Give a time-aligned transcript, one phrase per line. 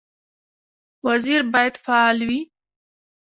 [1.05, 2.41] وزیر باید فعال وي